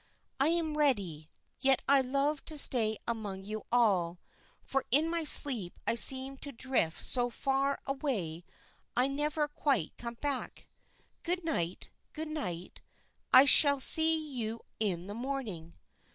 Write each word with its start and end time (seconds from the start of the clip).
"I 0.39 0.47
am 0.47 0.79
ready, 0.79 1.29
yet 1.59 1.83
I 1.87 2.01
love 2.01 2.43
to 2.45 2.57
stay 2.57 2.97
among 3.07 3.43
you 3.45 3.65
all, 3.71 4.17
for 4.63 4.83
in 4.89 5.07
my 5.11 5.23
sleep 5.23 5.77
I 5.85 5.93
seem 5.93 6.37
to 6.37 6.51
drift 6.51 7.03
so 7.05 7.29
far 7.29 7.79
away 7.85 8.43
I 8.97 9.07
never 9.07 9.47
quite 9.47 9.95
come 9.97 10.15
back. 10.15 10.67
Good 11.21 11.45
night, 11.45 11.91
good 12.13 12.29
night; 12.29 12.81
I 13.31 13.45
shall 13.45 13.79
see 13.79 14.17
you 14.17 14.61
in 14.79 15.05
the 15.05 15.13
morning." 15.13 15.75